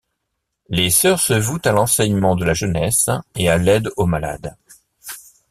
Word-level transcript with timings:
Les 0.69 0.89
sœurs 0.89 1.19
se 1.19 1.33
vouent 1.33 1.61
à 1.63 1.71
l'enseignement 1.73 2.35
de 2.35 2.43
la 2.43 2.55
jeunesse 2.55 3.07
et 3.35 3.49
à 3.49 3.59
l'aide 3.59 3.91
aux 3.97 4.07
malades. 4.07 4.57